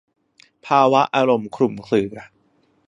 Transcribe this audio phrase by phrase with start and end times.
[0.65, 2.17] ภาวะอารมณ์คลุมเครือ